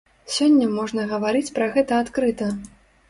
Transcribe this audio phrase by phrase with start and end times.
[0.35, 2.53] Сёння можна гаварыць пра гэта адкрыта.